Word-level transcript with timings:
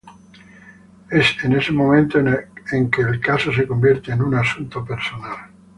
Es 1.11 1.35
en 1.43 1.51
ese 1.53 1.71
momento 1.71 2.17
en 2.17 2.89
que 2.89 3.01
el 3.03 3.19
caso 3.19 3.53
se 3.53 3.67
convierte 3.67 4.11
en 4.11 4.23
un 4.23 4.33
asunto 4.33 4.83
personal. 4.83 5.37